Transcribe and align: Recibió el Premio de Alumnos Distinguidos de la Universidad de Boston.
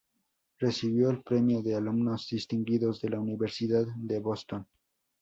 Recibió 0.57 1.11
el 1.11 1.21
Premio 1.21 1.61
de 1.61 1.75
Alumnos 1.75 2.27
Distinguidos 2.31 3.01
de 3.01 3.09
la 3.09 3.19
Universidad 3.19 3.85
de 3.97 4.19
Boston. 4.19 4.65